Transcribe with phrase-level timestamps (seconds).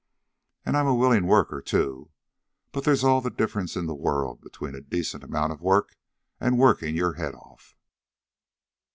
[0.65, 2.09] An' I 'm a willin' worker, too.
[2.71, 5.95] But they's all the difference in the world between a decent amount of work
[6.39, 7.75] an' workin' your head off."